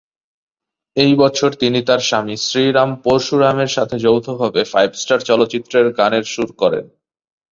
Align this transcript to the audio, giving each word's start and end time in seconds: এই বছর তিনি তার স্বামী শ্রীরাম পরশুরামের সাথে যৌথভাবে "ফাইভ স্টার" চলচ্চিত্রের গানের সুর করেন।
এই 0.97 1.13
বছর 1.15 1.49
তিনি 1.53 1.79
তার 1.81 2.01
স্বামী 2.01 2.35
শ্রীরাম 2.37 2.89
পরশুরামের 3.03 3.71
সাথে 3.71 3.95
যৌথভাবে 3.99 4.61
"ফাইভ 4.63 4.91
স্টার" 4.93 5.19
চলচ্চিত্রের 5.21 5.87
গানের 5.93 6.25
সুর 6.25 6.49
করেন। 6.53 6.85